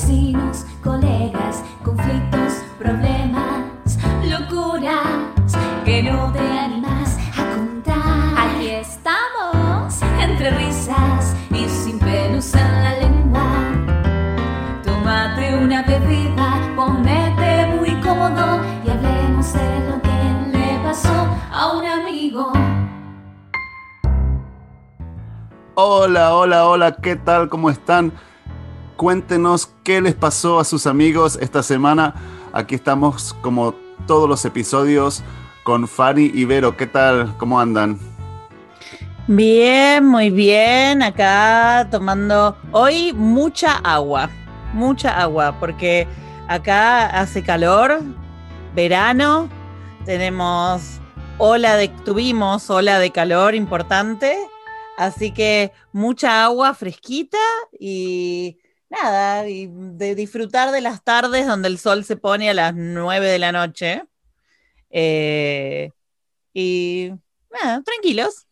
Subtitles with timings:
[0.00, 5.52] vecinos, colegas, conflictos, problemas, locuras
[5.84, 8.48] que no te animas a contar.
[8.48, 13.44] Aquí estamos, entre risas y sin pelos la lengua.
[14.84, 21.84] Tómate una bebida, ponete muy cómodo y hablemos de lo que le pasó a un
[21.86, 22.52] amigo.
[25.74, 27.50] Hola, hola, hola, ¿qué tal?
[27.50, 28.12] ¿Cómo están?
[29.00, 32.14] Cuéntenos qué les pasó a sus amigos esta semana.
[32.52, 33.74] Aquí estamos como
[34.06, 35.22] todos los episodios
[35.62, 36.76] con Fanny y Vero.
[36.76, 37.34] ¿Qué tal?
[37.38, 37.98] ¿Cómo andan?
[39.26, 41.02] Bien, muy bien.
[41.02, 44.28] Acá tomando hoy mucha agua,
[44.74, 46.06] mucha agua, porque
[46.46, 48.02] acá hace calor,
[48.74, 49.48] verano,
[50.04, 51.00] tenemos
[51.38, 54.36] ola de, tuvimos ola de calor importante,
[54.98, 57.38] así que mucha agua fresquita
[57.78, 58.58] y
[58.90, 63.26] nada, y de disfrutar de las tardes donde el sol se pone a las 9
[63.26, 64.02] de la noche.
[64.90, 65.92] Eh,
[66.52, 67.12] y
[67.50, 68.46] nada, tranquilos.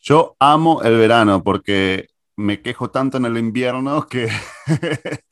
[0.00, 4.28] Yo amo el verano porque me quejo tanto en el invierno que,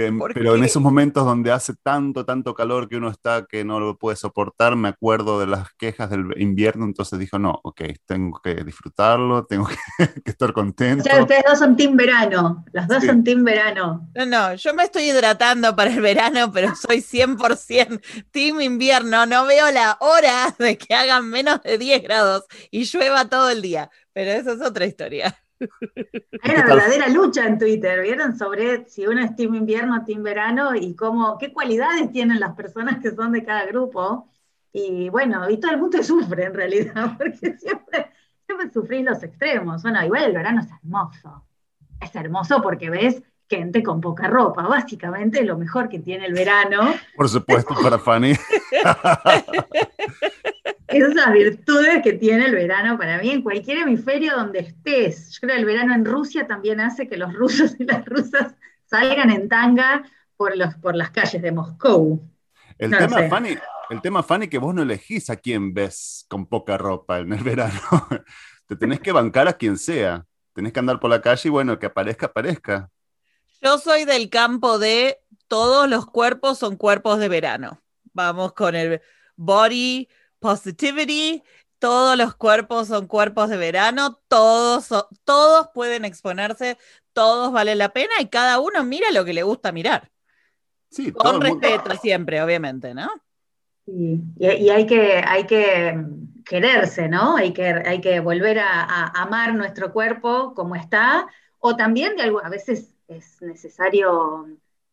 [0.00, 3.64] que ¿Por pero en esos momentos donde hace tanto, tanto calor que uno está que
[3.64, 7.82] no lo puede soportar, me acuerdo de las quejas del invierno, entonces dijo, no, ok,
[8.06, 9.76] tengo que disfrutarlo, tengo que,
[10.24, 11.02] que estar O contento.
[11.04, 12.64] sea, ustedes dos son team verano.
[12.72, 13.06] Las dos Sí.
[13.06, 14.08] son team verano.
[14.14, 18.00] No, no, yo me estoy hidratando para el verano, pero soy 100%
[18.30, 19.26] team invierno.
[19.26, 23.62] No veo la hora de que hagan menos de 10 grados y llueva todo el
[23.62, 23.90] día.
[24.12, 25.36] Pero eso es otra historia.
[26.42, 28.36] Hay una verdadera lucha en Twitter, ¿vieron?
[28.36, 33.00] Sobre si uno es team invierno, team verano y cómo, qué cualidades tienen las personas
[33.00, 34.28] que son de cada grupo.
[34.72, 38.10] Y bueno, y todo el mundo sufre en realidad, porque siempre,
[38.44, 39.82] siempre sufrís los extremos.
[39.82, 41.46] Bueno, igual el verano es hermoso.
[42.00, 44.62] Es hermoso porque ves gente con poca ropa.
[44.62, 48.32] Básicamente lo mejor que tiene el verano Por supuesto, para Fanny.
[50.88, 55.32] Esas son las virtudes que tiene el verano para mí en cualquier hemisferio donde estés.
[55.32, 58.54] Yo creo que el verano en Rusia también hace que los rusos y las rusas
[58.84, 60.04] salgan en tanga
[60.36, 62.22] por, los, por las calles de Moscú.
[62.78, 63.28] El No tema.
[63.28, 63.56] Fanny,
[63.90, 67.42] el tema, Fanny, que vos no elegís a quién ves con poca ropa en el
[67.44, 67.80] verano.
[68.66, 70.24] Te tenés que bancar a quien sea.
[70.52, 72.90] Tenés que andar por la calle y bueno, que aparezca, aparezca.
[73.60, 77.82] Yo soy del campo de todos los cuerpos son cuerpos de verano.
[78.12, 79.00] Vamos con el
[79.36, 80.08] body
[80.38, 81.42] positivity.
[81.78, 84.88] Todos los cuerpos son cuerpos de verano, todos,
[85.24, 86.78] todos pueden exponerse,
[87.12, 90.10] todos valen la pena y cada uno mira lo que le gusta mirar.
[90.90, 93.08] Sí, Con mundo- respeto siempre, obviamente, ¿no?
[93.86, 95.96] Y, y- y hay, que, hay que
[96.44, 97.36] quererse, ¿no?
[97.36, 101.26] Hay que, hay que volver a, a amar nuestro cuerpo como está,
[101.58, 104.46] o también de algo, a veces es necesario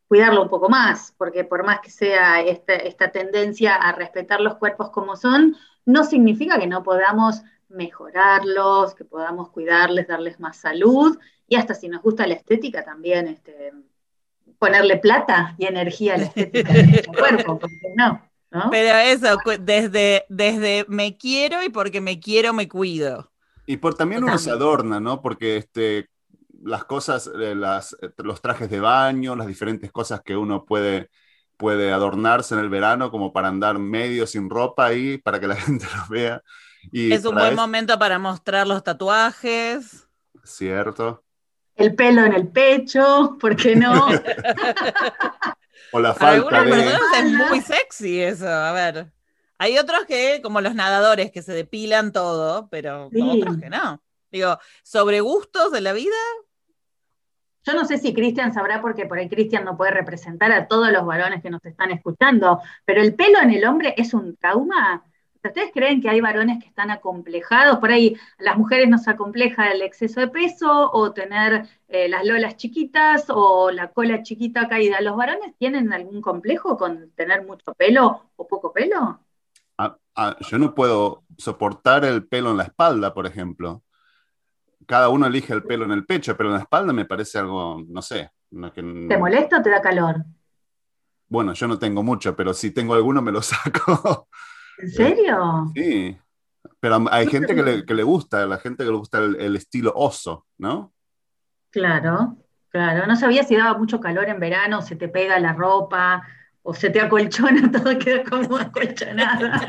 [0.07, 4.55] cuidarlo un poco más, porque por más que sea esta, esta tendencia a respetar los
[4.55, 11.17] cuerpos como son, no significa que no podamos mejorarlos, que podamos cuidarles, darles más salud,
[11.47, 13.73] y hasta si nos gusta la estética también, este,
[14.59, 18.21] ponerle plata y energía a la estética de nuestro cuerpo, ¿por qué no?
[18.51, 18.69] ¿no?
[18.69, 23.31] Pero eso, desde, desde me quiero y porque me quiero me cuido.
[23.65, 25.21] Y por también uno se adorna, ¿no?
[25.21, 26.09] Porque este,
[26.63, 31.09] las cosas, eh, las, eh, los trajes de baño, las diferentes cosas que uno puede,
[31.57, 35.55] puede adornarse en el verano, como para andar medio sin ropa ahí, para que la
[35.57, 36.41] gente lo vea.
[36.91, 40.07] Y Es un buen eso- momento para mostrar los tatuajes.
[40.43, 41.23] Cierto.
[41.75, 44.07] El pelo en el pecho, ¿por qué no?
[45.91, 46.71] O la falta algunas de...
[46.71, 49.11] personas es muy sexy eso, a ver.
[49.59, 53.21] Hay otros que, como los nadadores, que se depilan todo, pero Sí.
[53.21, 54.01] otros que no.
[54.31, 56.15] Digo, sobre gustos de la vida,
[57.65, 60.91] Yo no sé si Cristian sabrá, porque por ahí Cristian no puede representar a todos
[60.91, 65.03] los varones que nos están escuchando, pero el pelo en el hombre es un trauma.
[65.45, 67.79] ¿Ustedes creen que hay varones que están acomplejados?
[67.79, 72.55] Por ahí las mujeres nos acompleja el exceso de peso o tener eh, las lolas
[72.55, 75.01] chiquitas o la cola chiquita caída.
[75.01, 79.19] ¿Los varones tienen algún complejo con tener mucho pelo o poco pelo?
[79.77, 83.83] Ah, ah, yo no puedo soportar el pelo en la espalda, por ejemplo.
[84.87, 87.83] Cada uno elige el pelo en el pecho, pero en la espalda me parece algo,
[87.87, 88.29] no sé.
[88.51, 90.23] no que- ¿Te molesta o te da calor?
[91.27, 94.27] Bueno, yo no tengo mucho, pero si tengo alguno me lo saco.
[94.77, 95.71] ¿En serio?
[95.75, 96.17] Sí.
[96.79, 99.55] Pero hay gente que le, que le gusta, la gente que le gusta el, el
[99.55, 100.93] estilo oso, ¿no?
[101.71, 102.37] Claro,
[102.69, 103.07] claro.
[103.07, 106.21] No sabía si daba mucho calor en verano, se te pega la ropa,
[106.61, 109.65] o se te acolchona, todo queda como acolchonada.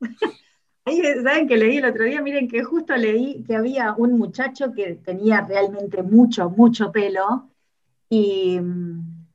[0.86, 2.22] Ahí, ¿Saben que leí el otro día?
[2.22, 7.50] Miren que justo leí que había un muchacho que tenía realmente mucho, mucho pelo
[8.08, 8.60] y,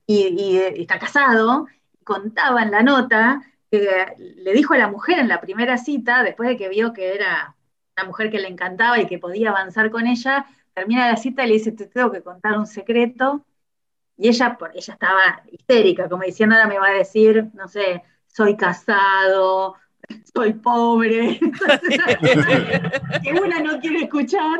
[0.07, 1.67] y está casado,
[2.03, 6.49] contaba en la nota que le dijo a la mujer en la primera cita, después
[6.49, 7.55] de que vio que era
[7.97, 11.47] una mujer que le encantaba y que podía avanzar con ella, termina la cita y
[11.49, 13.45] le dice, te tengo que contar un secreto.
[14.17, 18.03] Y ella, por, ella estaba histérica, como diciendo, ahora me va a decir, no sé,
[18.27, 19.75] soy casado,
[20.33, 21.39] soy pobre,
[23.23, 24.59] que una no quiere escuchar,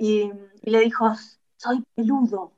[0.00, 0.30] y,
[0.62, 1.12] le dijo,
[1.56, 2.52] soy peludo,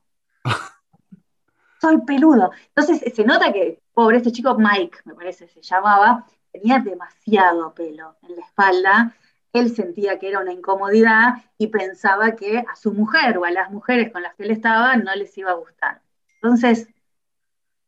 [1.81, 2.51] soy peludo.
[2.75, 8.17] Entonces se nota que, pobre, este chico Mike, me parece se llamaba, tenía demasiado pelo
[8.23, 9.15] en la espalda,
[9.53, 13.71] él sentía que era una incomodidad y pensaba que a su mujer o a las
[13.71, 16.01] mujeres con las que él estaba no les iba a gustar.
[16.35, 16.87] Entonces,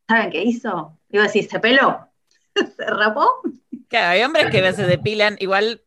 [0.07, 0.97] ¿saben qué hizo?
[1.09, 2.10] Iba a decir, se peló,
[2.77, 3.27] se rapó.
[3.87, 5.81] Claro, hay hombres que se depilan, igual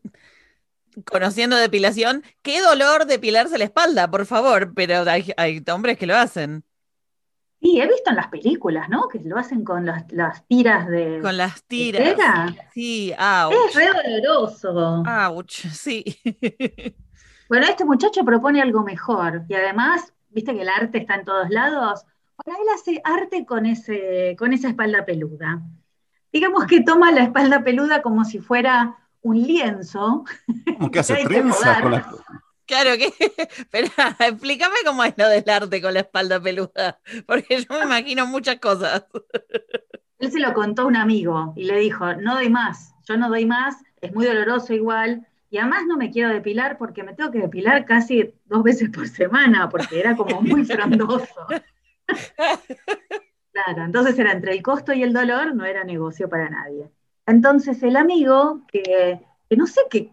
[1.10, 6.64] conociendo depilación, qué dolor depilarse la espalda, por favor, pero hay, hombres que lo hacen.
[7.60, 9.08] Sí, he visto en las películas, ¿no?
[9.08, 11.20] Que lo hacen con las, tiras de.
[11.22, 12.54] Con las tiras.
[12.74, 15.02] Sí, Es re doloroso.
[15.06, 16.04] Ouch, sí.
[17.48, 19.44] bueno, este muchacho propone algo mejor.
[19.48, 22.04] Y además, viste que el arte está en todos lados.
[22.36, 25.62] Ahora él hace arte con, ese, con esa espalda peluda.
[26.34, 30.24] Digamos que toma la espalda peluda como si fuera un lienzo.
[30.76, 32.12] ¿Cómo que hace trenza con la...
[32.66, 33.12] Claro que,
[33.56, 38.26] espera, explícame cómo es lo del arte con la espalda peluda, porque yo me imagino
[38.26, 39.04] muchas cosas.
[40.18, 43.28] Él se lo contó a un amigo y le dijo, no doy más, yo no
[43.28, 47.30] doy más, es muy doloroso igual, y además no me quiero depilar porque me tengo
[47.30, 51.46] que depilar casi dos veces por semana, porque era como muy frondoso.
[53.54, 56.90] Claro, entonces era entre el costo y el dolor, no era negocio para nadie.
[57.24, 59.20] Entonces el amigo, que,
[59.50, 60.10] no sé qué,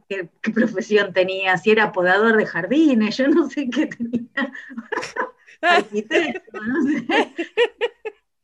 [0.53, 4.29] profesión tenía, si era podador de jardines, yo no sé qué tenía,
[5.61, 7.33] arquitecto, no sé.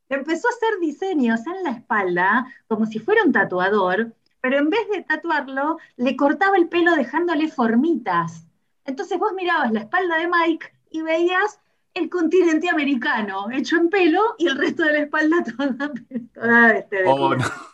[0.09, 4.89] Empezó a hacer diseños en la espalda, como si fuera un tatuador, pero en vez
[4.91, 8.47] de tatuarlo, le cortaba el pelo dejándole formitas.
[8.85, 11.59] Entonces vos mirabas la espalda de Mike y veías
[11.97, 15.91] el continente americano hecho en pelo y el resto de la espalda toda,
[16.33, 17.67] toda este, oh, me gusta.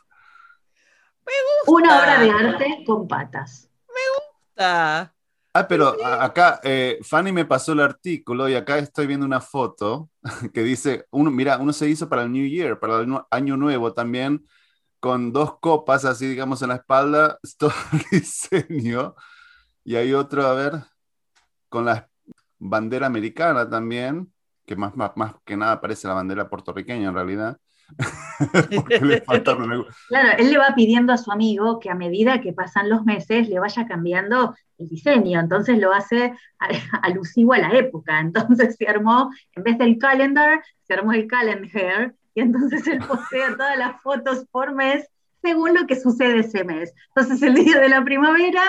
[1.67, 3.69] Una obra de arte con patas.
[3.87, 5.13] Me gusta.
[5.55, 10.09] Ah, pero acá eh, Fanny me pasó el artículo y acá estoy viendo una foto
[10.53, 13.93] que dice, uno, mira, uno se hizo para el New Year, para el año nuevo
[13.93, 14.45] también,
[14.99, 19.15] con dos copas así, digamos, en la espalda, todo el diseño.
[19.83, 20.73] Y hay otro, a ver,
[21.69, 22.09] con la
[22.63, 24.31] bandera americana también,
[24.65, 27.57] que más, más, más que nada parece la bandera puertorriqueña en realidad.
[30.07, 33.49] Claro, él le va pidiendo a su amigo que a medida que pasan los meses
[33.49, 36.33] le vaya cambiando el diseño, entonces lo hace
[37.03, 38.19] alusivo a la época.
[38.19, 43.53] Entonces se armó, en vez del calendar, se armó el calendar, y entonces él postea
[43.57, 45.07] todas las fotos por mes
[45.41, 46.93] según lo que sucede ese mes.
[47.09, 48.63] Entonces el día de la primavera,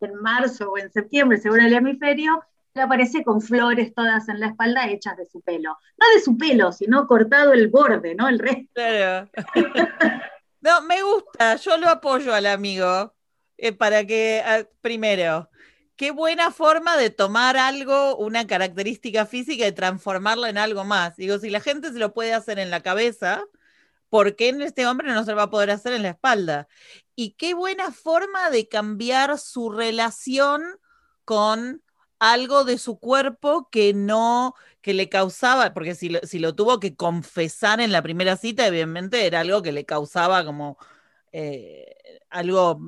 [0.00, 2.42] en marzo o en septiembre, según el hemisferio,
[2.74, 5.76] le aparece con flores todas en la espalda hechas de su pelo.
[5.98, 8.28] No de su pelo, sino cortado el borde, ¿no?
[8.28, 8.80] El resto.
[10.60, 13.14] no, me gusta, yo lo apoyo al amigo.
[13.58, 15.48] Eh, para que, ah, primero,
[15.96, 21.16] qué buena forma de tomar algo, una característica física y transformarla en algo más.
[21.16, 23.44] Digo, si la gente se lo puede hacer en la cabeza,
[24.08, 26.66] ¿por qué en este hombre no se lo va a poder hacer en la espalda?
[27.14, 30.62] Y qué buena forma de cambiar su relación
[31.24, 31.82] con
[32.22, 36.78] algo de su cuerpo que no, que le causaba, porque si lo, si lo tuvo
[36.78, 40.78] que confesar en la primera cita, evidentemente era algo que le causaba como
[41.32, 42.80] eh, algo,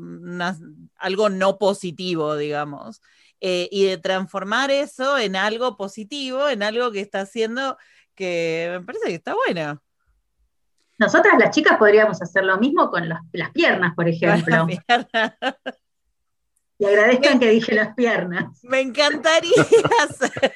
[0.96, 3.02] algo no positivo, digamos.
[3.40, 7.76] Eh, y de transformar eso en algo positivo, en algo que está haciendo
[8.14, 9.82] que me parece que está bueno.
[10.96, 14.68] Nosotras las chicas podríamos hacer lo mismo con las piernas, por ejemplo.
[16.84, 18.62] Y agradezcan que dije las piernas.
[18.62, 19.52] Me encantaría
[20.02, 20.52] hacer,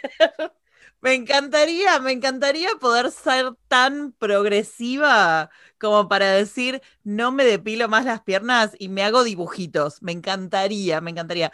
[1.00, 8.04] me encantaría, me encantaría poder ser tan progresiva como para decir, no me depilo más
[8.04, 10.02] las piernas y me hago dibujitos.
[10.02, 11.50] Me encantaría, me encantaría.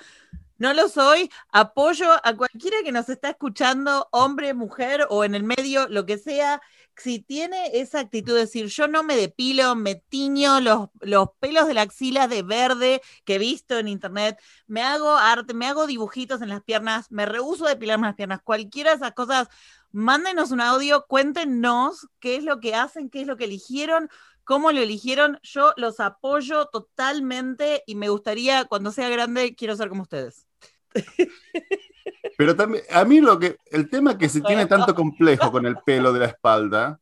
[0.59, 5.45] No lo soy, apoyo a cualquiera que nos está escuchando, hombre, mujer o en el
[5.45, 6.61] medio, lo que sea,
[6.97, 11.67] si tiene esa actitud de decir, yo no me depilo, me tiño los, los pelos
[11.67, 15.87] de la axila de verde que he visto en internet, me hago arte, me hago
[15.87, 19.49] dibujitos en las piernas, me rehuso de depilarme las piernas, cualquiera de esas cosas,
[19.93, 24.11] mándenos un audio, cuéntenos qué es lo que hacen, qué es lo que eligieron,
[24.45, 25.39] cómo lo eligieron.
[25.43, 30.47] Yo los apoyo totalmente y me gustaría, cuando sea grande, quiero ser como ustedes.
[32.37, 35.76] Pero también, a mí lo que, el tema que se tiene tanto complejo con el
[35.87, 37.00] pelo de la espalda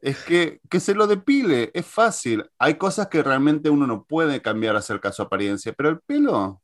[0.00, 2.44] es que, que se lo depile, es fácil.
[2.58, 6.62] Hay cosas que realmente uno no puede cambiar acerca de su apariencia, pero el pelo,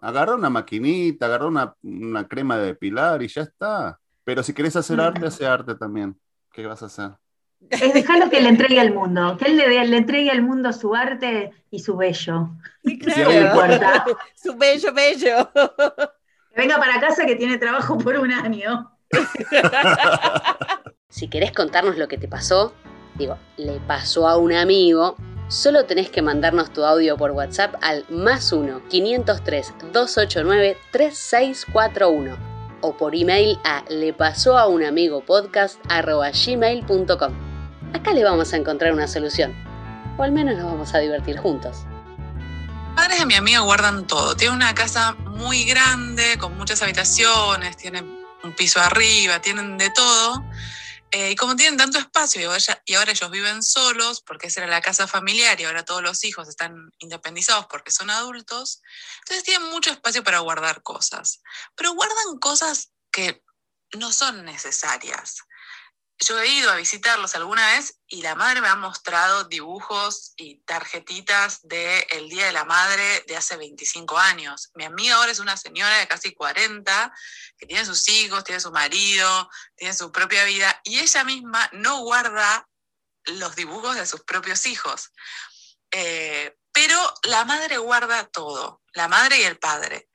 [0.00, 3.98] agarra una maquinita, agarra una, una crema de depilar y ya está.
[4.24, 6.18] Pero si querés hacer arte, hace arte también.
[6.52, 7.12] ¿Qué vas a hacer?
[7.70, 10.94] Es dejarlo que le entregue al mundo, que él le, le entregue al mundo su
[10.94, 12.50] arte y su bello.
[12.84, 14.16] Sí, claro.
[14.34, 15.50] Su bello, bello.
[16.56, 18.90] Venga para casa que tiene trabajo por un año.
[21.08, 22.74] Si querés contarnos lo que te pasó,
[23.14, 25.16] digo, le pasó a un amigo,
[25.48, 32.36] solo tenés que mandarnos tu audio por WhatsApp al más 1 503 289 3641
[32.82, 37.32] o por email a le pasó a un amigo podcast gmail.com.
[37.94, 39.54] Acá le vamos a encontrar una solución,
[40.18, 41.86] o al menos nos vamos a divertir juntos.
[42.96, 44.34] Padres de mi amiga guardan todo.
[44.36, 50.42] Tiene una casa muy grande, con muchas habitaciones, tienen un piso arriba, tienen de todo.
[51.12, 54.80] Eh, y como tienen tanto espacio y ahora ellos viven solos, porque esa era la
[54.80, 58.82] casa familiar y ahora todos los hijos están independizados porque son adultos,
[59.20, 61.42] entonces tienen mucho espacio para guardar cosas.
[61.76, 63.44] Pero guardan cosas que
[63.96, 65.36] no son necesarias.
[66.18, 70.60] Yo he ido a visitarlos alguna vez y la madre me ha mostrado dibujos y
[70.60, 74.70] tarjetitas del Día de la Madre de hace 25 años.
[74.74, 77.12] Mi amiga ahora es una señora de casi 40
[77.58, 82.00] que tiene sus hijos, tiene su marido, tiene su propia vida y ella misma no
[82.00, 82.66] guarda
[83.24, 85.12] los dibujos de sus propios hijos.
[85.90, 90.08] Eh, pero la madre guarda todo, la madre y el padre.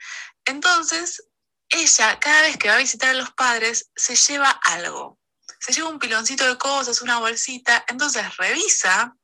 [0.45, 1.27] Entonces,
[1.69, 5.20] ella cada vez que va a visitar a los padres se lleva algo
[5.59, 9.15] se lleva un piloncito de cosas, una bolsita, entonces revisa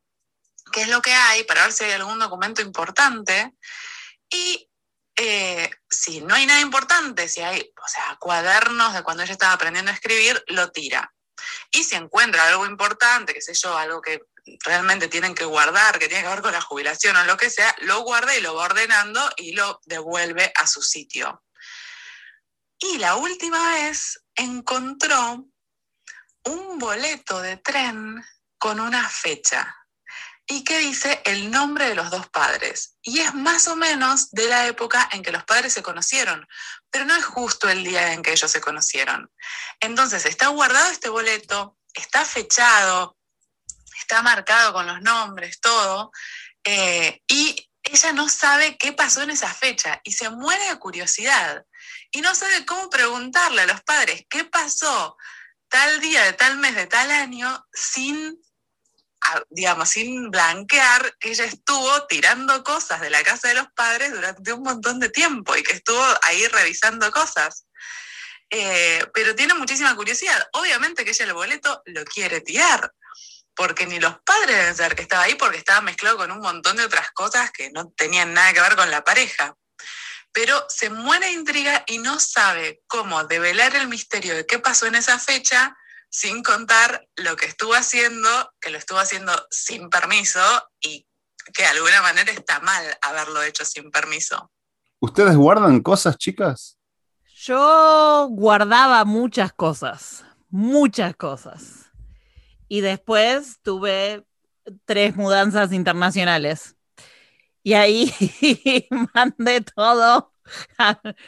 [0.72, 3.54] qué es lo que hay para ver si hay algún documento importante
[4.30, 4.70] y
[5.16, 9.54] eh, si no hay nada importante, si hay, o sea, cuadernos de cuando ella estaba
[9.54, 11.12] aprendiendo a escribir, lo tira.
[11.72, 14.22] Y si encuentra algo importante, qué sé yo, algo que
[14.64, 17.76] realmente tienen que guardar, que tiene que ver con la jubilación o lo que sea,
[17.82, 21.44] lo guarda y lo va ordenando y lo devuelve a su sitio.
[22.80, 25.46] Y la última vez encontró
[26.48, 28.24] un boleto de tren
[28.58, 29.76] con una fecha
[30.50, 32.96] y que dice el nombre de los dos padres.
[33.02, 36.48] Y es más o menos de la época en que los padres se conocieron,
[36.90, 39.30] pero no es justo el día en que ellos se conocieron.
[39.82, 43.18] Entonces está guardado este boleto, está fechado,
[44.00, 46.12] está marcado con los nombres, todo,
[46.64, 51.66] eh, y ella no sabe qué pasó en esa fecha y se muere de curiosidad
[52.12, 55.18] y no sabe cómo preguntarle a los padres qué pasó
[55.70, 58.40] tal día, de tal mes, de tal año, sin,
[59.50, 64.54] digamos, sin blanquear que ella estuvo tirando cosas de la casa de los padres durante
[64.54, 67.66] un montón de tiempo y que estuvo ahí revisando cosas.
[68.50, 70.48] Eh, pero tiene muchísima curiosidad.
[70.54, 72.94] Obviamente que ella el boleto lo quiere tirar,
[73.56, 76.78] porque ni los padres deben saber que estaba ahí porque estaba mezclado con un montón
[76.78, 79.56] de otras cosas que no tenían nada que ver con la pareja
[80.32, 84.86] pero se muere de intriga y no sabe cómo develar el misterio de qué pasó
[84.86, 85.76] en esa fecha
[86.10, 88.30] sin contar lo que estuvo haciendo,
[88.62, 90.40] que lo estuvo haciendo sin permiso
[90.80, 91.06] y
[91.54, 94.52] que de alguna manera está mal haberlo hecho sin permiso.
[95.00, 96.78] ¿Ustedes guardan cosas, chicas?
[97.36, 101.92] Yo guardaba muchas cosas, muchas cosas.
[102.68, 104.26] Y después tuve
[104.86, 106.77] tres mudanzas internacionales.
[107.68, 108.10] Y ahí
[109.14, 110.32] mandé todo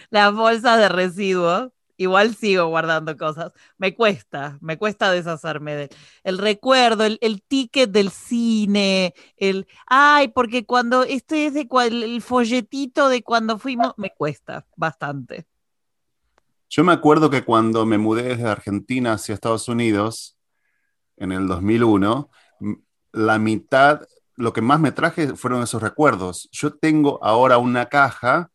[0.10, 1.74] las bolsas de residuos.
[1.98, 3.52] Igual sigo guardando cosas.
[3.78, 5.90] Me cuesta, me cuesta deshacerme del
[6.24, 12.22] el recuerdo, el, el ticket del cine, el, ay, porque cuando, este es de el
[12.22, 15.46] folletito de cuando fuimos, me cuesta bastante.
[16.70, 20.38] Yo me acuerdo que cuando me mudé desde Argentina hacia Estados Unidos,
[21.18, 22.30] en el 2001,
[22.62, 22.78] m-
[23.12, 24.04] la mitad,
[24.40, 26.48] lo que más me traje fueron esos recuerdos.
[26.54, 28.50] Yo tengo ahora una caja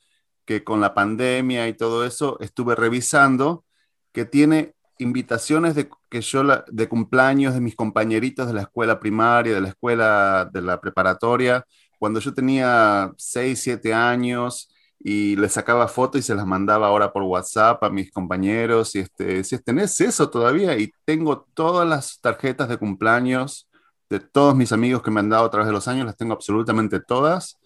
[0.47, 3.65] que con la pandemia y todo eso estuve revisando,
[4.13, 9.55] que tiene invitaciones de, que yo de cumpleaños de mis compañeritos de la escuela primaria,
[9.55, 11.67] de la escuela de la preparatoria,
[11.99, 17.13] cuando yo tenía 6, 7 años y les sacaba fotos y se las mandaba ahora
[17.13, 22.21] por WhatsApp a mis compañeros y este, si tenés eso todavía y tengo todas las
[22.23, 23.69] tarjetas de cumpleaños
[24.11, 26.35] de todos mis amigos que me han dado a través de los años, las tengo
[26.35, 27.59] absolutamente todas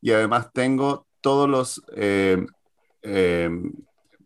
[0.00, 2.44] y además tengo todos los eh,
[3.02, 3.50] eh,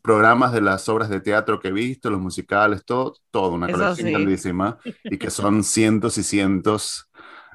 [0.03, 3.79] programas de las obras de teatro que he visto, los musicales, todo, todo, una Eso
[3.79, 4.13] colección sí.
[4.13, 7.09] grandísima y que son cientos y cientos.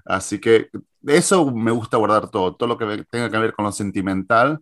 [0.05, 0.69] Así que
[1.05, 4.59] eso me gusta guardar todo, todo lo que tenga que ver con lo sentimental.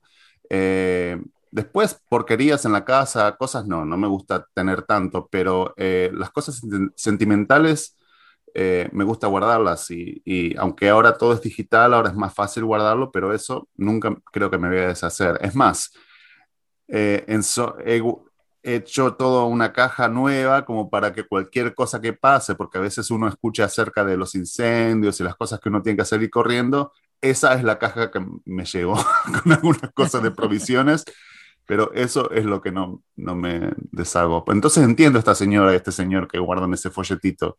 [0.49, 6.29] eh, después, porquerías en la casa, cosas no, no me gusta tener tanto, pero las
[6.29, 6.61] cosas
[6.95, 7.97] sentimentales
[8.55, 12.65] eh, me gusta guardarlas y, y, aunque ahora todo es digital, ahora es más fácil
[12.65, 15.37] guardarlo, pero eso nunca creo que me voy a deshacer.
[15.41, 15.91] Es más,
[16.89, 17.25] eh,
[17.85, 18.01] he,
[18.61, 23.09] hecho toda una caja nueva como para que cualquier cosa que pase, porque a veces
[23.11, 26.29] uno escucha acerca de los incendios y las cosas que uno tiene que hacer y
[26.29, 26.91] corriendo,
[27.21, 28.95] esa es la caja que me llegó
[29.43, 31.05] con algunas cosas de provisiones,
[31.65, 34.43] pero eso es lo que no, no me deshago.
[34.47, 37.57] Entonces entiendo a esta señora y este señor que guardan ese folletito.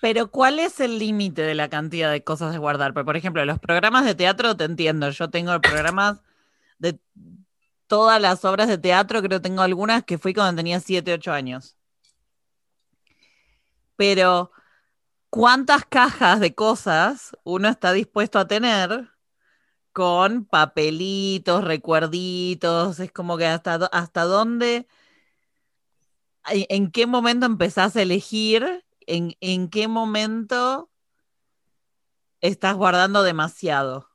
[0.00, 2.94] Pero ¿cuál es el límite de la cantidad de cosas de guardar?
[2.94, 6.20] por ejemplo, los programas de teatro te entiendo, yo tengo programas
[6.78, 6.98] de
[7.88, 11.32] todas las obras de teatro, creo que tengo algunas que fui cuando tenía 7, 8
[11.32, 11.76] años.
[13.96, 14.52] Pero,
[15.30, 19.10] ¿cuántas cajas de cosas uno está dispuesto a tener
[19.92, 23.00] con papelitos, recuerditos?
[23.00, 24.86] Es como que hasta, hasta dónde,
[26.44, 30.90] en qué momento empezás a elegir, en, en qué momento
[32.40, 34.08] estás guardando demasiado.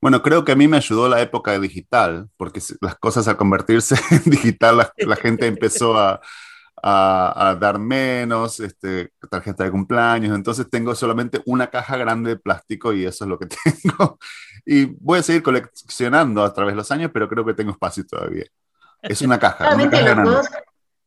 [0.00, 3.94] Bueno, creo que a mí me ayudó la época digital, porque las cosas al convertirse
[4.10, 6.20] en digital, la, gente empezó a,
[6.82, 13.06] dar menos, este, tarjeta de cumpleaños, entonces tengo solamente una caja grande de plástico y
[13.06, 13.46] eso es lo que
[13.82, 14.18] tengo.
[14.66, 18.04] Y voy a seguir coleccionando a través de los años, pero creo que tengo espacio
[18.04, 18.44] todavía.
[19.00, 19.74] Es una caja.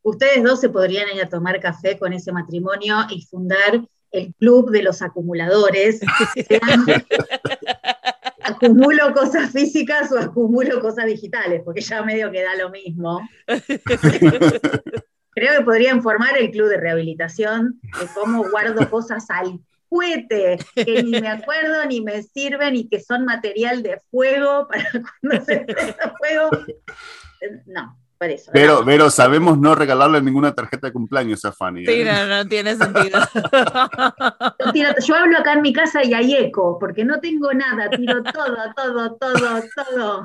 [0.08, 4.72] Ustedes dos se podrían ir a tomar café con ese matrimonio y fundar el club
[4.72, 6.00] de los acumuladores.
[8.42, 13.20] acumulo cosas físicas o acumulo cosas digitales, porque ya medio que da lo mismo.
[15.32, 19.60] Creo que podrían formar el club de rehabilitación de cómo guardo cosas al
[19.90, 24.90] cohete, que ni me acuerdo ni me sirven y que son material de fuego para
[24.92, 26.50] cuando se prenda fuego.
[27.68, 27.96] No,
[28.52, 31.86] pero, pero sabemos no regalarle ninguna tarjeta de cumpleaños a Fanny.
[31.86, 32.06] Sí, ¿eh?
[32.06, 33.20] no, no tiene sentido.
[35.06, 38.58] yo hablo acá en mi casa y hay eco, porque no tengo nada, tiro todo,
[38.76, 40.24] todo, todo, todo.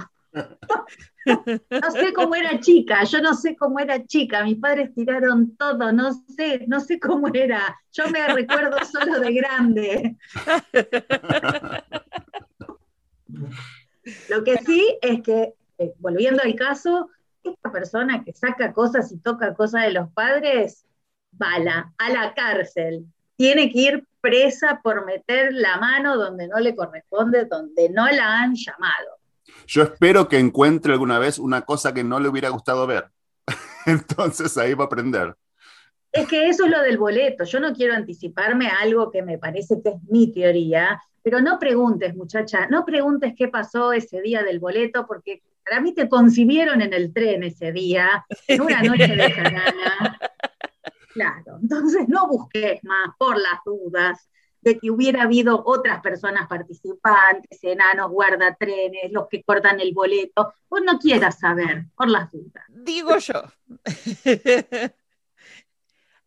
[1.25, 5.93] No sé cómo era chica, yo no sé cómo era chica, mis padres tiraron todo,
[5.93, 10.17] no sé, no sé cómo era, yo me recuerdo solo de grande.
[14.29, 17.09] Lo que sí es que, eh, volviendo al caso,
[17.51, 20.85] esta persona que saca cosas y toca cosas de los padres,
[21.33, 23.07] bala, a la cárcel.
[23.37, 28.41] Tiene que ir presa por meter la mano donde no le corresponde, donde no la
[28.41, 29.19] han llamado.
[29.67, 33.11] Yo espero que encuentre alguna vez una cosa que no le hubiera gustado ver.
[33.87, 35.35] Entonces ahí va a aprender.
[36.13, 37.45] Es que eso es lo del boleto.
[37.45, 41.59] Yo no quiero anticiparme a algo que me parece que es mi teoría, pero no
[41.59, 46.83] preguntes, muchacha, no preguntes qué pasó ese día del boleto, porque para mí te concibieron
[46.83, 50.19] en el tren ese día, en una noche de jarana.
[51.15, 54.31] Claro, entonces no busques más por las dudas
[54.63, 60.55] de que hubiera habido otras personas participantes, enanos, guardatrenes, los que cortan el boleto.
[60.71, 62.65] Vos no quieras saber, por las dudas.
[62.69, 63.43] Digo yo.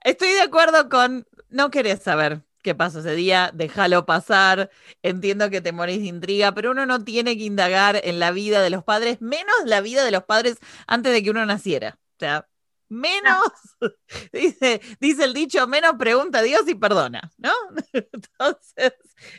[0.03, 4.71] Estoy de acuerdo con no querés saber qué pasó ese día, déjalo pasar,
[5.03, 8.61] entiendo que te morís de intriga, pero uno no tiene que indagar en la vida
[8.63, 11.99] de los padres, menos la vida de los padres antes de que uno naciera.
[12.15, 12.47] O sea,
[12.89, 13.43] menos,
[14.33, 17.51] dice, dice el dicho, menos pregunta a Dios y perdona, ¿no?
[17.93, 18.93] Entonces,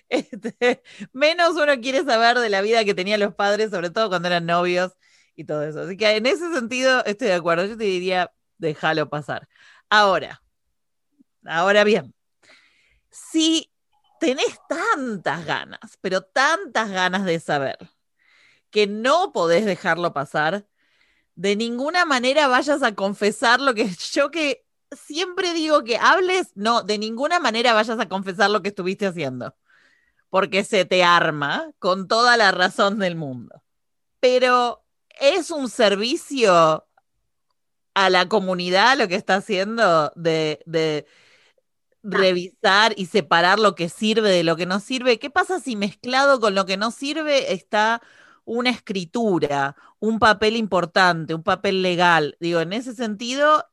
[0.09, 4.29] este, menos uno quiere saber de la vida que tenían los padres, sobre todo cuando
[4.29, 4.93] eran novios
[5.35, 5.81] y todo eso.
[5.81, 9.49] Así que en ese sentido estoy de acuerdo, yo te diría, déjalo pasar.
[9.91, 10.43] Ahora,
[11.45, 12.16] ahora bien,
[13.31, 13.73] si
[14.21, 17.79] tenés tantas ganas, pero tantas ganas de saber,
[18.71, 20.67] que no podés dejarlo pasar,
[21.35, 26.83] de ninguna manera vayas a confesar lo que yo que siempre digo que hables, no,
[26.83, 29.55] de ninguna manera vayas a confesar lo que estuviste haciendo,
[30.31, 33.63] porque se te arma con toda la razón del mundo.
[34.21, 34.85] Pero
[35.21, 36.87] es un servicio
[37.95, 41.07] a la comunidad lo que está haciendo de, de
[42.07, 45.19] revisar y separar lo que sirve de lo que no sirve.
[45.19, 48.01] ¿Qué pasa si mezclado con lo que no sirve está
[48.45, 52.37] una escritura, un papel importante, un papel legal?
[52.41, 53.65] Digo, en ese sentido,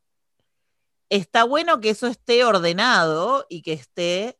[1.10, 4.39] está bueno que eso esté ordenado y que esté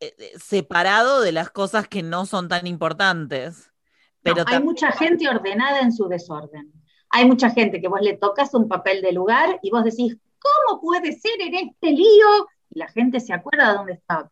[0.00, 3.70] eh, eh, separado de las cosas que no son tan importantes.
[4.22, 6.72] Pero hay mucha gente ordenada en su desorden.
[7.10, 10.80] Hay mucha gente que vos le tocas un papel de lugar y vos decís, ¿cómo
[10.80, 12.48] puede ser en este lío?
[12.70, 14.28] Y la gente se acuerda de dónde estaba.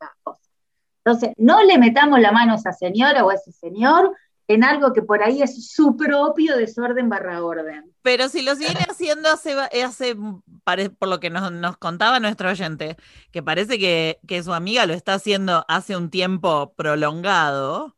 [1.04, 4.14] Entonces, no le metamos la mano a esa señora o a ese señor
[4.48, 7.94] en algo que por ahí es su propio desorden barra orden.
[8.02, 10.16] Pero si los viene haciendo hace,
[10.64, 12.96] pare- por lo que nos, nos contaba nuestro oyente,
[13.30, 17.96] que parece que, que su amiga lo está haciendo hace un tiempo prolongado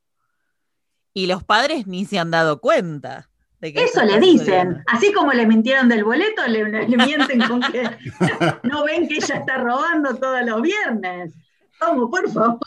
[1.14, 3.30] y los padres ni se han dado cuenta.
[3.62, 7.60] De que Eso le dicen, así como le mintieron del boleto, le, le mienten con
[7.62, 7.82] que
[8.64, 11.32] no ven que ella está robando todos los viernes.
[11.78, 12.10] ¿Cómo?
[12.10, 12.58] Por favor.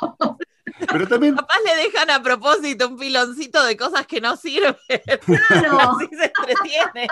[0.90, 4.76] Pero también, Capaz le dejan a propósito un piloncito de cosas que no sirven.
[5.26, 5.80] Claro.
[6.00, 7.08] Así se entretiene.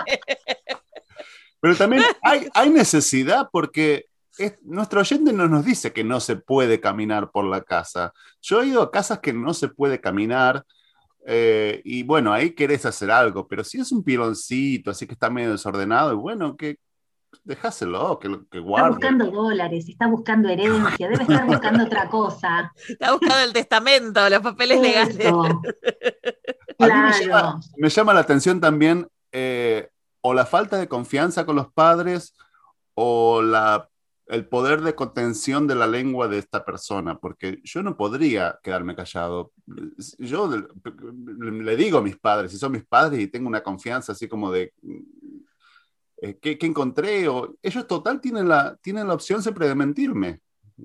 [1.60, 4.06] pero también hay, hay necesidad porque
[4.38, 8.12] es- nuestro oyente no nos dice que no se puede caminar por la casa.
[8.40, 10.64] Yo he ido a casas que no se puede caminar
[11.26, 15.30] eh, y bueno, ahí querés hacer algo, pero si es un piloncito, así que está
[15.30, 16.78] medio desordenado, y bueno, que
[17.42, 18.90] dejáselo, que, lo- que Está guarde.
[18.90, 22.72] buscando dólares, está buscando herencia, debe estar buscando otra cosa.
[22.88, 25.18] Está buscando el testamento, los papeles legales.
[25.18, 25.42] Eso.
[25.42, 25.60] A mí
[26.78, 27.12] me Claro.
[27.20, 29.88] llama, me llama la atención también eh,
[30.20, 32.34] o la falta de confianza con los padres
[32.94, 33.88] o la,
[34.26, 38.96] el poder de contención de la lengua de esta persona, porque yo no podría quedarme
[38.96, 39.52] callado.
[40.18, 44.26] Yo le digo a mis padres, si son mis padres y tengo una confianza así
[44.26, 44.72] como de...
[46.22, 47.28] eh, ¿qué, qué encontré?
[47.28, 50.40] O, ellos total tienen la, tienen la opción siempre de mentirme,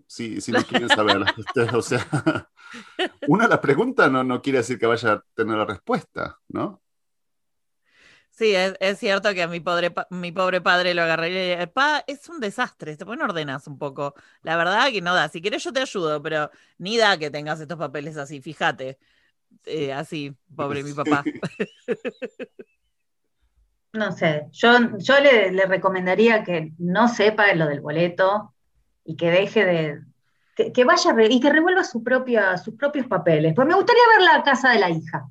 [0.06, 1.24] si, si no quieren saber.
[1.38, 2.06] Este, o sea,
[3.28, 6.82] una la pregunta no, no quiere decir que vaya a tener la respuesta, ¿no?
[8.40, 11.50] Sí, es, es cierto que a mi pobre, mi pobre padre lo agarré y le
[11.52, 14.16] dije, pa, es un desastre, te ponen ordenas un poco.
[14.44, 17.60] La verdad que no da, si querés yo te ayudo, pero ni da que tengas
[17.60, 18.98] estos papeles así, fíjate.
[19.66, 21.30] Eh, así, pobre mi papá.
[23.94, 28.54] No sé, yo, yo le, le recomendaría que no sepa lo del boleto
[29.04, 30.02] y que deje de.
[30.56, 33.54] que, que vaya re- y que revuelva su propia, sus propios papeles.
[33.56, 35.28] Pues me gustaría ver la casa de la hija.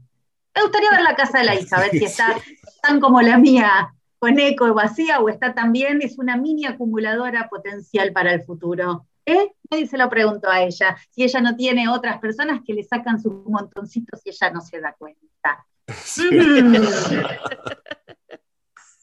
[0.58, 2.36] Me gustaría ver la casa de la hija, a ver si está
[2.82, 7.48] tan como la mía, con eco y vacía, o está también, es una mini acumuladora
[7.48, 9.06] potencial para el futuro.
[9.24, 9.52] ¿Eh?
[9.70, 10.96] Nadie se lo preguntó a ella.
[11.10, 14.80] Si ella no tiene otras personas que le sacan sus montoncitos y ella no se
[14.80, 15.64] da cuenta.
[16.16, 16.74] Mm.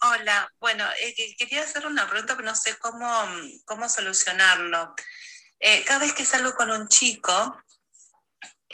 [0.02, 3.08] Hola, bueno, eh, que- quería hacer una pregunta, pero no sé cómo,
[3.64, 4.94] cómo solucionarlo.
[5.60, 7.32] Eh, cada vez que salgo con un chico,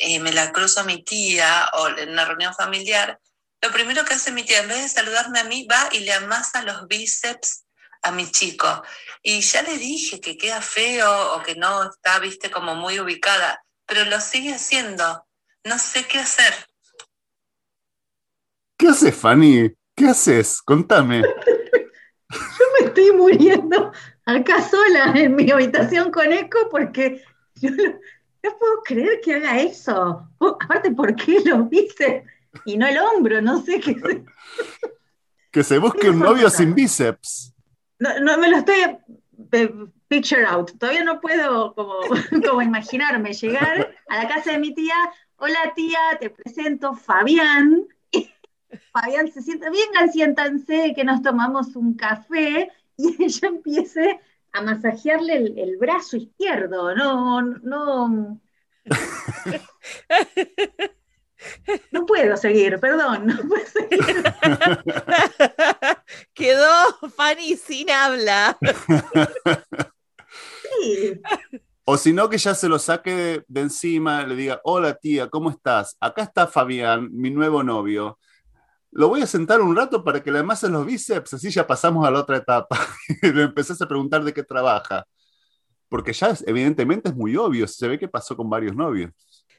[0.02, 3.20] eh, me la cruzo a mi tía o en una reunión familiar,
[3.62, 6.14] lo primero que hace mi tía, en vez de saludarme a mí, va y le
[6.14, 7.66] amasa los bíceps
[8.02, 8.84] a mi chico.
[9.22, 13.64] Y ya le dije que queda feo o que no está, viste, como muy ubicada,
[13.86, 15.28] pero lo sigue haciendo.
[15.64, 16.54] No sé qué hacer.
[18.78, 19.72] ¿Qué haces, Fanny?
[19.96, 20.60] ¿Qué haces?
[20.64, 21.22] Contame.
[22.80, 23.92] me estoy muriendo
[24.26, 27.24] acá sola en mi habitación con eco porque
[27.56, 27.70] yo
[28.44, 30.28] no, puedo creer que haga eso.
[30.40, 32.26] Aparte, ¿por qué lo viste?
[32.66, 33.96] Y no el hombro, no sé qué.
[35.52, 37.54] Que se busque un novio sin bíceps.
[38.00, 38.98] No, no me lo estoy
[39.52, 39.74] eh,
[40.08, 40.72] picture out.
[40.78, 41.96] Todavía no puedo como,
[42.50, 44.96] como imaginarme llegar a la casa de mi tía.
[45.36, 47.86] Hola tía, te presento Fabián.
[48.94, 54.22] Fabián se sienta, vengan, siéntanse, que nos tomamos un café y ella empiece
[54.54, 56.96] a masajearle el, el brazo izquierdo.
[56.96, 58.40] No, no.
[61.92, 64.06] No puedo seguir, perdón, no puedo seguir.
[66.34, 68.58] Quedó Fanny sin habla.
[70.80, 71.20] Sí.
[71.84, 75.30] O si no, que ya se lo saque de, de encima, le diga, hola tía,
[75.30, 75.98] ¿cómo estás?
[76.00, 78.20] Acá está Fabián, mi nuevo novio.
[78.92, 82.06] Lo voy a sentar un rato para que le amases los bíceps, así ya pasamos
[82.08, 82.78] a la otra etapa.
[83.22, 85.06] y le empezás a preguntar de qué trabaja.
[85.90, 89.12] Porque ya es- evidentemente es muy obvio, se ve que pasó con varios novios.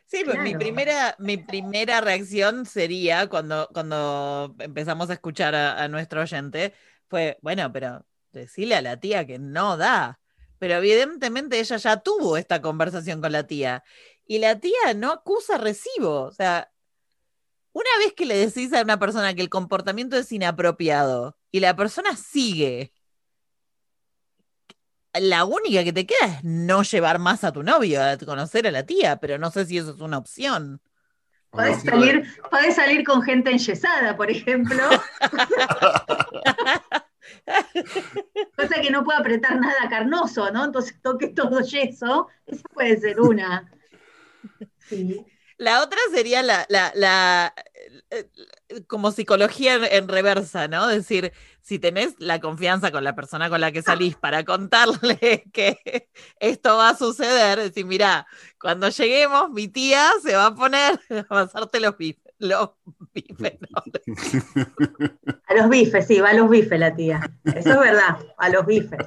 [0.07, 5.89] Sí, pues mi primera, mi primera reacción sería cuando, cuando empezamos a escuchar a, a
[5.89, 6.75] nuestro oyente,
[7.09, 10.21] fue, bueno, pero decirle a la tía que no da.
[10.59, 13.83] Pero evidentemente ella ya tuvo esta conversación con la tía.
[14.27, 16.23] Y la tía no acusa recibo.
[16.25, 16.72] O sea,
[17.73, 21.77] una vez que le decís a una persona que el comportamiento es inapropiado y la
[21.77, 22.93] persona sigue,
[25.15, 28.71] la única que te queda es no llevar más a tu novio, a conocer a
[28.71, 30.81] la tía, pero no sé si eso es una opción.
[31.51, 34.83] Podés salir, podés salir con gente enyesada, por ejemplo.
[38.57, 40.65] Cosa que no puede apretar nada carnoso, ¿no?
[40.65, 42.29] Entonces toque todo yeso.
[42.47, 43.71] Esa puede ser una.
[44.79, 45.27] Sí.
[45.63, 47.55] La otra sería la, la, la
[48.11, 48.29] eh,
[48.69, 50.91] eh, como psicología en, en reversa, ¿no?
[50.91, 55.45] Es decir, si tenés la confianza con la persona con la que salís para contarle
[55.53, 56.09] que
[56.41, 58.27] esto va a suceder, decir, mira,
[58.61, 62.71] cuando lleguemos, mi tía se va a poner a pasarte los, bí- los
[63.15, 63.59] bifes.
[65.47, 67.21] A los bifes, sí, va a los bifes la tía.
[67.45, 68.99] Eso es verdad, a los bifes.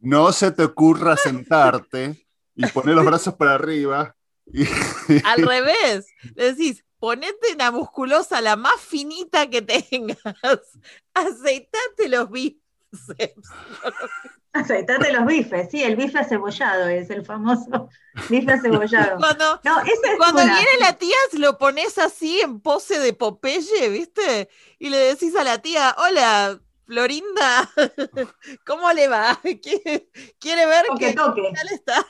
[0.00, 2.25] No se te ocurra sentarte
[2.56, 4.16] y poner los brazos para arriba.
[4.46, 4.64] y-
[5.24, 10.18] Al revés, le decís, ponete una musculosa la más finita que tengas,
[11.14, 12.60] aceitate los bíceps.
[14.52, 17.90] Aceitate los bifes, sí, el bife acebollado es el famoso
[18.30, 19.18] bife acebollado.
[19.18, 20.54] Cuando, No, esa es cuando una.
[20.54, 24.48] viene la tía, se lo pones así en pose de Popeye, ¿viste?
[24.78, 27.68] Y le decís a la tía, hola, Florinda,
[28.66, 29.40] ¿cómo le va?
[29.62, 31.42] ¿Quiere, quiere ver Toque, qué toque.
[31.52, 32.06] tal está?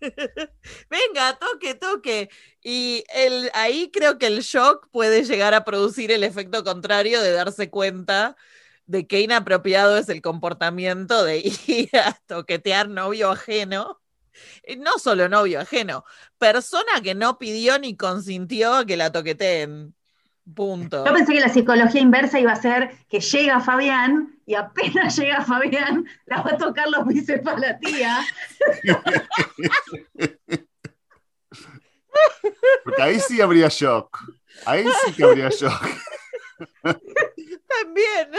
[0.90, 2.30] Venga, toque, toque.
[2.62, 7.32] Y el, ahí creo que el shock puede llegar a producir el efecto contrario de
[7.32, 8.36] darse cuenta
[8.86, 14.00] de qué inapropiado es el comportamiento de ir a toquetear novio ajeno.
[14.78, 16.04] No solo novio ajeno,
[16.38, 19.94] persona que no pidió ni consintió a que la toqueteen.
[20.54, 21.04] Punto.
[21.04, 25.44] Yo pensé que la psicología inversa iba a ser que llega Fabián y apenas llega
[25.44, 28.18] Fabián, la va a tocar los bíceps a la tía.
[32.84, 34.18] Porque ahí sí habría shock.
[34.66, 35.80] Ahí sí que habría shock.
[36.82, 38.30] También.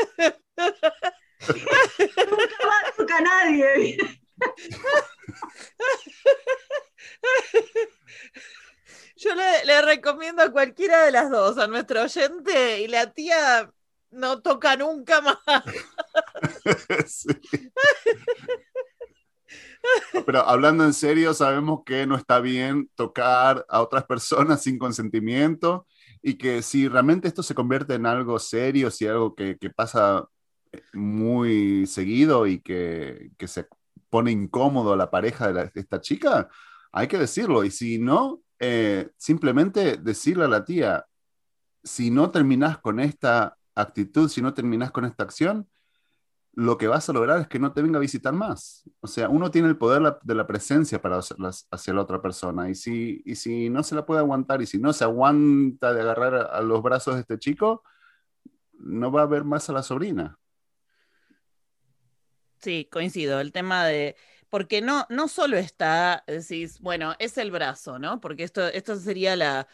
[2.28, 3.98] No va a tocar a nadie.
[9.24, 13.72] Yo le, le recomiendo a cualquiera de las dos, a nuestro oyente y la tía
[14.10, 15.38] no toca nunca más.
[17.08, 17.28] Sí.
[20.26, 25.88] Pero hablando en serio, sabemos que no está bien tocar a otras personas sin consentimiento
[26.22, 30.26] y que si realmente esto se convierte en algo serio, si algo que, que pasa
[30.94, 33.68] muy seguido y que, que se
[34.10, 36.50] pone incómodo a la pareja de, la- de esta chica,
[36.92, 37.64] hay que decirlo.
[37.64, 41.08] Y si no, eh, simplemente decirle a la tía,
[41.84, 45.68] si no terminás con esta actitud, si no terminás con esta acción,
[46.54, 48.84] lo que vas a lograr es que no te venga a visitar más.
[49.00, 52.70] O sea, uno tiene el poder de la presencia para hacerlas hacia la otra persona.
[52.70, 56.02] Y si, y si no se la puede aguantar y si no se aguanta de
[56.02, 57.82] agarrar a los brazos de este chico,
[58.74, 60.38] no va a ver más a la sobrina.
[62.60, 63.40] Sí, coincido.
[63.40, 64.16] El tema de.
[64.52, 68.22] Porque no, no solo está, decís, bueno, es el brazo, ¿no?
[68.22, 69.68] Porque esto, esto sería la,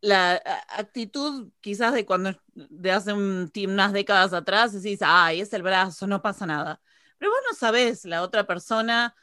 [0.00, 5.62] la actitud quizás de cuando de hace un, unas décadas atrás, decís, ay, es el
[5.62, 6.80] brazo, no pasa nada.
[7.18, 9.16] Pero vos no sabés la otra persona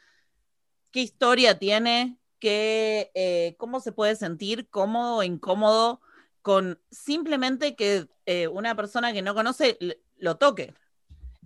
[0.90, 6.00] qué historia tiene, qué, eh, cómo se puede sentir cómodo o incómodo
[6.42, 9.78] con simplemente que eh, una persona que no conoce
[10.18, 10.74] lo toque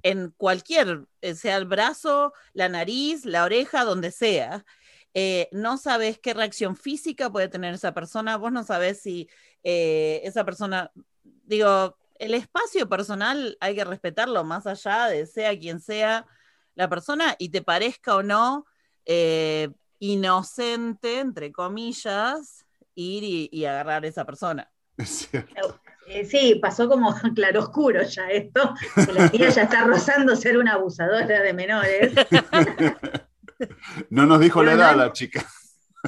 [0.03, 4.65] en cualquier, eh, sea el brazo, la nariz, la oreja, donde sea.
[5.15, 9.29] Eh, no sabes qué reacción física puede tener esa persona, vos no sabes si
[9.63, 10.91] eh, esa persona,
[11.23, 16.27] digo, el espacio personal hay que respetarlo más allá de sea quien sea
[16.75, 18.67] la persona y te parezca o no
[19.99, 24.73] inocente, entre comillas, ir y, y agarrar a esa persona.
[24.97, 25.81] Es cierto.
[26.07, 28.75] Eh, sí, pasó como claroscuro ya esto,
[29.15, 32.13] la tía ya está rozando ser una abusadora de menores.
[34.11, 35.45] No nos dijo la edad no- la chica.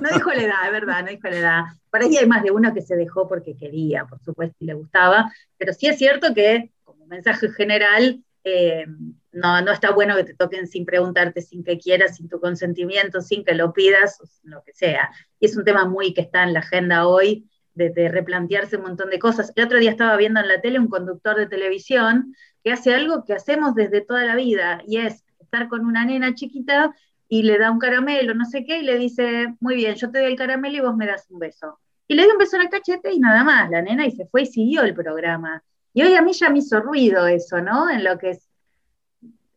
[0.03, 1.63] No dijo la edad, es verdad, no dijo la edad.
[1.89, 4.75] Por ahí hay más de uno que se dejó porque quería, por supuesto, y le
[4.75, 8.87] gustaba, pero sí es cierto que, como mensaje general, eh,
[9.31, 13.21] no, no está bueno que te toquen sin preguntarte, sin que quieras, sin tu consentimiento,
[13.21, 15.11] sin que lo pidas, o sin lo que sea.
[15.39, 19.11] Y es un tema muy que está en la agenda hoy, de, replantearse un montón
[19.11, 19.53] de cosas.
[19.57, 23.25] El otro día estaba viendo en la tele un conductor de televisión que hace algo
[23.25, 26.95] que hacemos desde toda la vida, y es estar con una nena chiquita
[27.29, 30.21] y le da un caramelo, no sé qué, y le dice, muy bien, yo te
[30.21, 31.79] doy el caramelo y vos me das un beso.
[32.07, 34.27] Y le dio un beso en el cachete y nada más, la nena, y se
[34.27, 35.63] fue y siguió el programa.
[35.93, 37.91] Y hoy a mí ya me hizo ruido eso, ¿no?
[37.91, 38.49] En lo que es,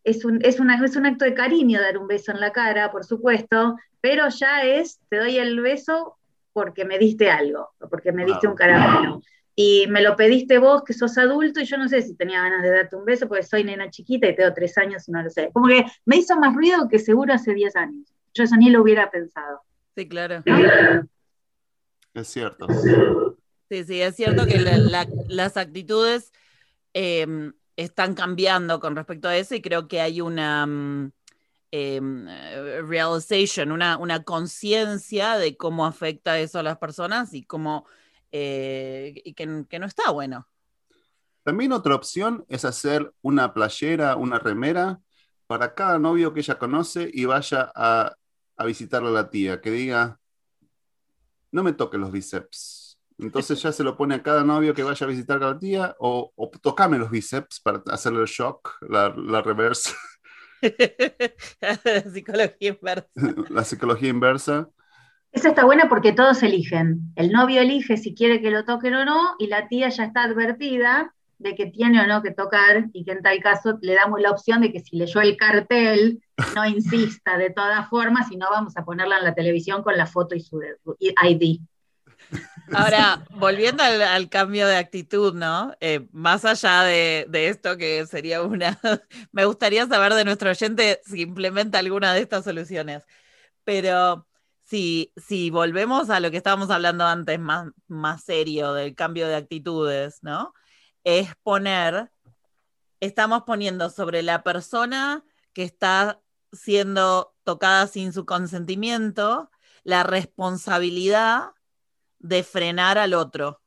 [0.03, 3.03] es un, es, es un acto de cariño dar un beso en la cara, por
[3.03, 6.16] supuesto, pero ya es, te doy el beso
[6.63, 8.51] porque me diste algo, o porque me diste Wow.
[8.53, 9.21] un caramelo.
[9.55, 12.63] Y me lo pediste vos, que sos adulto, y yo no sé si tenía ganas
[12.63, 15.29] de darte un beso, porque soy nena chiquita y tengo tres años y no lo
[15.29, 15.51] sé.
[15.53, 18.11] Como que me hizo más ruido que seguro hace diez años.
[18.33, 19.61] Yo eso ni lo hubiera pensado.
[19.95, 20.43] Sí, claro.
[22.13, 22.67] Es cierto.
[23.69, 26.31] Sí, sí, es cierto que la- la- las actitudes
[26.93, 27.27] eh,
[27.77, 31.11] están cambiando con respecto a eso y creo que hay una mm, em,
[31.71, 31.99] eh,
[32.85, 37.85] realization, una, una conciencia de cómo afecta eso a las personas y cómo
[38.31, 40.47] eh, y que, que no está bueno.
[41.43, 44.99] También otra opción es hacer una playera, una remera
[45.47, 48.13] para cada novio que ella conoce y vaya a,
[48.57, 50.19] a visitarle a la tía, que diga,
[51.51, 52.99] no me toque los bíceps.
[53.19, 55.95] Entonces ya se lo pone a cada novio que vaya a visitar a la tía
[55.99, 59.91] o, o tocame los bíceps para hacerle el shock, la, la reverse,
[61.61, 63.07] la psicología inversa.
[63.49, 64.69] la psicología inversa.
[65.31, 67.11] Esa está buena porque todos eligen.
[67.15, 70.23] El novio elige si quiere que lo toquen o no, y la tía ya está
[70.23, 74.19] advertida de que tiene o no que tocar, y que en tal caso le damos
[74.19, 76.23] la opción de que si leyó el cartel,
[76.55, 80.07] no insista de todas formas, y no vamos a ponerla en la televisión con la
[80.07, 80.59] foto y su
[80.99, 81.59] ID.
[82.73, 85.75] Ahora, volviendo al, cambio de actitud, ¿no?
[85.79, 88.79] Eh, más allá de, de esto que sería una...
[89.31, 93.05] Me gustaría saber de nuestro oyente si implementa alguna de estas soluciones.
[93.63, 94.27] Pero
[94.63, 99.35] si, si volvemos a lo que estábamos hablando antes, más, más serio, del cambio de
[99.35, 100.53] actitudes, ¿no?
[101.03, 102.11] Es poner,
[102.99, 109.49] estamos poniendo sobre la persona que está siendo tocada sin su consentimiento
[109.87, 111.51] la responsabilidad
[112.19, 113.61] de frenar al otro,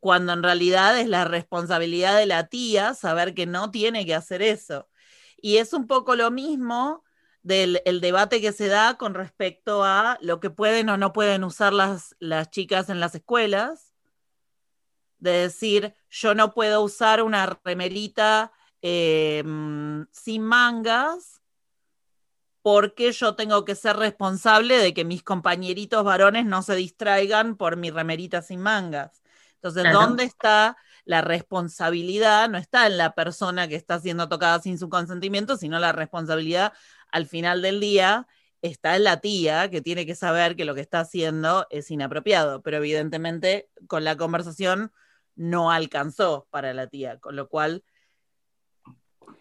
[0.00, 4.42] cuando en realidad es la responsabilidad de la tía saber que no tiene que hacer
[4.42, 4.88] eso.
[5.36, 7.04] Y es un poco lo mismo
[7.42, 11.44] del el debate que se da con respecto a lo que pueden o no pueden
[11.44, 13.94] usar las, las chicas en las escuelas,
[15.18, 19.42] de decir, yo no puedo usar una remerita eh,
[20.12, 21.40] sin mangas
[22.64, 27.76] porque yo tengo que ser responsable de que mis compañeritos varones no se distraigan por
[27.76, 29.22] mi remerita sin mangas.
[29.56, 30.00] Entonces, Claro.
[30.00, 32.48] ¿dónde está la responsabilidad?
[32.48, 36.72] No está en la persona que está siendo tocada sin su consentimiento, sino la responsabilidad
[37.12, 38.26] al final del día
[38.62, 42.62] está en la tía que tiene que saber que lo que está haciendo es inapropiado,
[42.62, 44.90] pero evidentemente con la conversación
[45.36, 47.84] no alcanzó para la tía, con lo cual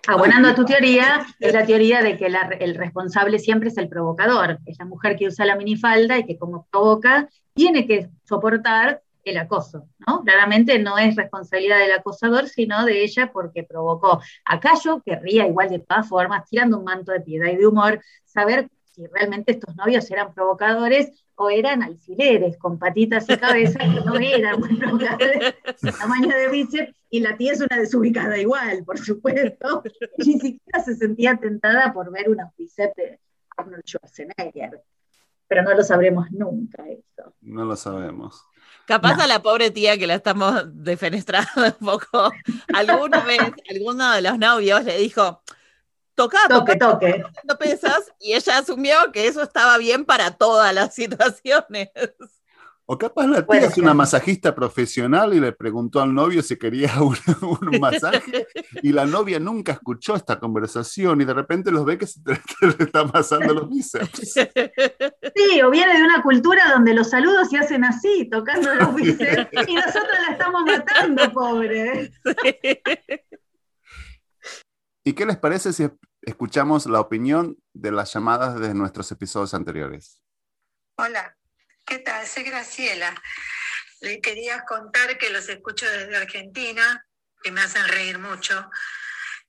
[0.08, 3.88] Abonando a tu teoría, es la teoría de que la- el responsable siempre es el
[3.88, 9.02] provocador, es la mujer que usa la minifalda y que como provoca, tiene que soportar
[9.24, 10.22] el acoso, ¿no?
[10.24, 14.22] Claramente no es responsabilidad del acosador, sino de ella porque provocó.
[14.44, 18.02] Acá yo querría, igual de todas formas, tirando un manto de piedad y de humor,
[18.26, 24.02] saber si realmente estos novios eran provocadores o eran alfileres con patitas y cabeza, que
[24.06, 25.56] no eran muy provocadores,
[26.00, 29.84] tamaño de bíceps, y la tía es una desubicada igual, por supuesto,
[30.18, 33.20] y ni siquiera se sentía tentada por ver unos bíceps de
[33.58, 34.82] Arnold Schwarzenegger.
[35.48, 37.34] Pero no lo sabremos nunca eso.
[37.42, 38.44] No lo sabemos.
[38.86, 39.24] Capaz No.
[39.24, 42.32] a la pobre tía que la estamos defenestrando un poco,
[42.74, 45.42] alguna vez alguno de los novios le dijo,
[46.16, 47.24] toca, Toque, toque.
[47.26, 51.90] haciendo pesas, y ella asumió que eso estaba bien para todas las situaciones.
[52.86, 56.92] O capaz la tía es una masajista profesional y le preguntó al novio si quería
[57.02, 58.46] un, un masaje
[58.82, 62.36] y la novia nunca escuchó esta conversación y de repente los ve que se le
[62.80, 64.34] está pasando los bíceps.
[64.34, 69.50] Sí, o viene de una cultura donde los saludos se hacen así, tocando los bíceps,
[69.66, 72.12] y nosotros la estamos matando, pobre.
[75.06, 75.90] ¿Y qué les parece si
[76.22, 80.22] escuchamos la opinión de las llamadas de nuestros episodios anteriores?
[80.96, 81.36] Hola,
[81.86, 82.26] ¿qué tal?
[82.26, 83.14] Soy Graciela.
[84.00, 87.06] Le quería contar que los escucho desde Argentina,
[87.42, 88.70] que me hacen reír mucho.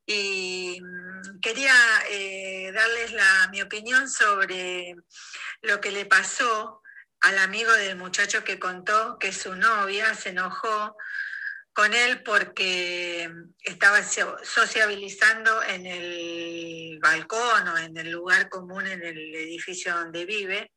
[0.05, 1.75] Y mm, quería
[2.11, 4.97] eh, darles la, mi opinión sobre
[5.62, 6.83] lo que le pasó
[7.21, 10.97] al amigo del muchacho que contó que su novia se enojó
[11.75, 13.29] con él porque
[13.61, 20.25] estaba so- sociabilizando en el balcón o en el lugar común en el edificio donde
[20.25, 20.73] vive,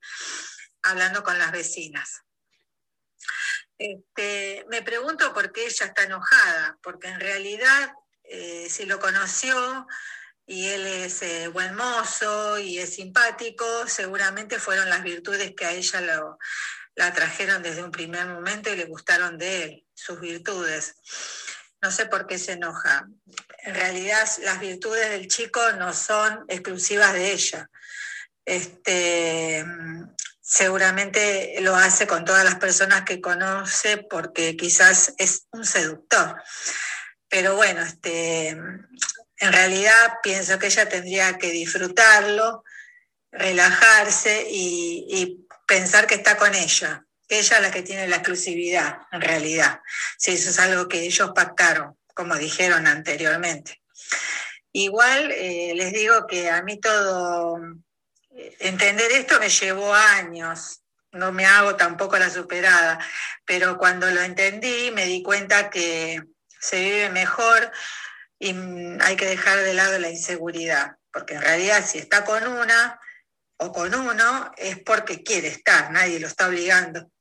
[0.82, 2.24] hablando con las vecinas.
[3.78, 9.86] Este, me pregunto por qué ella está enojada, porque en realidad eh, si lo conoció
[10.48, 15.74] y él es eh, buen mozo y es simpático, seguramente fueron las virtudes que a
[15.74, 16.40] ella lo,
[16.98, 20.96] la trajeron desde un primer momento y le gustaron de él, sus virtudes.
[21.80, 23.08] No sé por qué se enoja.
[23.60, 27.70] En realidad las virtudes del chico no son exclusivas de ella.
[28.44, 29.64] Este,
[30.42, 36.42] seguramente lo hace con todas las personas que conoce porque quizás es un seductor.
[37.30, 42.64] Pero bueno, este, en realidad pienso que ella tendría que disfrutarlo,
[43.32, 48.18] relajarse y, y pensar que está con ella, que ella es la que tiene la
[48.18, 49.82] exclusividad, en realidad,
[50.18, 53.82] si eso es algo que ellos pactaron, como dijeron anteriormente.
[54.72, 57.60] Igual eh, les digo que a mí todo,
[58.32, 63.00] eh, entender esto me llevó años, no me hago tampoco la superada,
[63.46, 66.22] pero cuando lo entendí me di cuenta que
[66.60, 67.72] se vive mejor
[68.40, 68.56] y
[69.02, 73.00] hay que dejar de lado la inseguridad, porque en realidad si está con una
[73.58, 77.12] o con uno es porque quiere estar, nadie lo está obligando.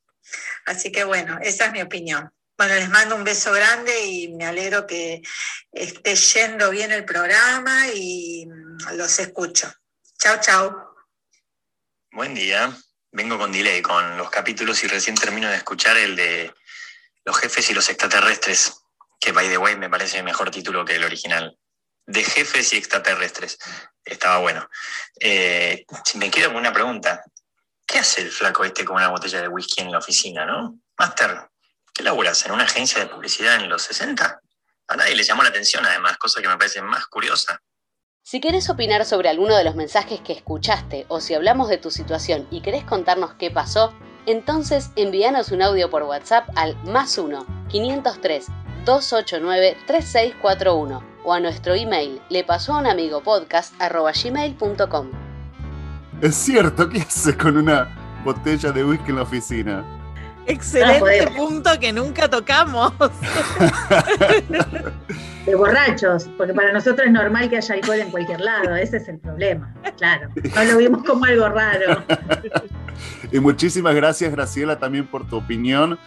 [0.65, 2.29] Así que bueno, esa es mi opinión.
[2.57, 5.21] Bueno, les mando un beso grande y me alegro que
[5.71, 8.47] esté yendo bien el programa y
[8.93, 9.71] los escucho.
[10.17, 10.95] Chao, chao.
[12.11, 12.75] Buen día.
[13.11, 16.53] Vengo con delay con los capítulos y recién termino de escuchar el de
[17.25, 18.73] Los jefes y los extraterrestres,
[19.19, 21.57] que by the way me parece mejor título que el original.
[22.07, 23.59] De jefes y extraterrestres.
[24.03, 24.67] Estaba bueno.
[25.19, 25.85] Eh,
[26.15, 27.23] me quedo con una pregunta.
[27.85, 30.79] ¿Qué hace el flaco este con una botella de whisky en la oficina, no?
[30.97, 31.49] Master,
[31.93, 32.45] ¿qué laburas?
[32.45, 34.41] ¿En una agencia de publicidad en los 60?
[34.87, 37.61] A nadie le llamó la atención, además, cosa que me parece más curiosa.
[38.23, 41.91] Si querés opinar sobre alguno de los mensajes que escuchaste o si hablamos de tu
[41.91, 43.93] situación y querés contarnos qué pasó,
[44.25, 48.47] entonces envíanos un audio por WhatsApp al más 1 503
[48.83, 55.07] 289 3641 o a nuestro email le pasó a un amigo podcast gmail.com.
[56.21, 59.83] Es cierto, ¿qué hace con una botella de whisky en la oficina?
[60.45, 62.93] Excelente punto que nunca tocamos.
[65.45, 69.09] De borrachos, porque para nosotros es normal que haya alcohol en cualquier lado, ese es
[69.09, 70.29] el problema, claro.
[70.55, 72.03] No lo vimos como algo raro.
[73.31, 75.99] Y muchísimas gracias, Graciela, también por tu opinión.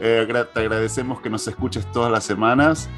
[0.00, 2.88] Eh, te agradecemos que nos escuches todas las semanas.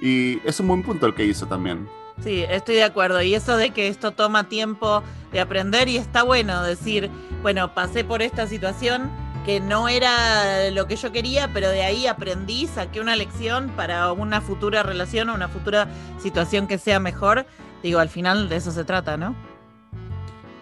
[0.00, 1.88] Y es un buen punto el que hizo también.
[2.22, 3.22] Sí, estoy de acuerdo.
[3.22, 7.10] Y eso de que esto toma tiempo de aprender y está bueno decir,
[7.42, 9.10] bueno, pasé por esta situación
[9.44, 14.12] que no era lo que yo quería, pero de ahí aprendí, saqué una lección para
[14.12, 15.88] una futura relación o una futura
[16.18, 17.46] situación que sea mejor.
[17.82, 19.34] Digo, al final de eso se trata, ¿no?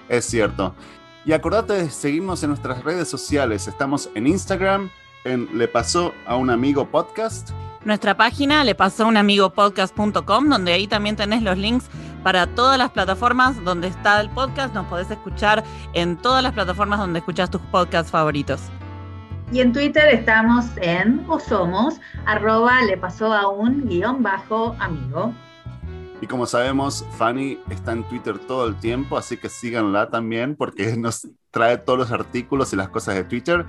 [0.09, 0.75] Es cierto.
[1.25, 3.67] Y acordate de seguirnos en nuestras redes sociales.
[3.67, 4.91] Estamos en Instagram,
[5.25, 7.51] en Le Pasó a un Amigo Podcast
[7.89, 11.87] nuestra página le pasó un amigo podcast.com, donde ahí también tenés los links
[12.23, 14.75] para todas las plataformas donde está el podcast.
[14.75, 15.65] Nos podés escuchar
[15.95, 18.61] en todas las plataformas donde escuchas tus podcasts favoritos.
[19.51, 25.33] Y en Twitter estamos en o somos arroba le pasó a un guion bajo amigo.
[26.21, 30.95] Y como sabemos, Fanny está en Twitter todo el tiempo, así que síganla también porque
[30.99, 33.65] nos trae todos los artículos y las cosas de Twitter.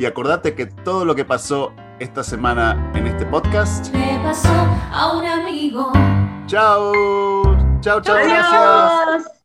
[0.00, 4.48] Y acordate que todo lo que pasó esta semana en este podcast Le pasó
[4.94, 5.92] a un amigo.
[6.46, 6.90] Chao.
[7.82, 8.28] Chao, chao, Adiós.
[8.30, 9.39] gracias.